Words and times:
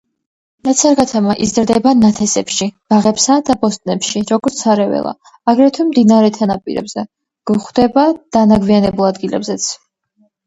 ნაცარქათამა 0.67 1.33
იზრდება 1.47 1.91
ნათესებში, 2.03 2.67
ბაღებსა 2.93 3.35
და 3.49 3.55
ბოსტნებში 3.65 4.23
როგორც 4.31 4.63
სარეველა, 4.63 5.11
აგრეთვე 5.53 5.85
მდინარეთა 5.89 6.47
ნაპირებზე, 6.55 7.03
გვხვდება 7.51 8.07
დანაგვიანებულ 8.37 9.09
ადგილებზეც. 9.11 9.69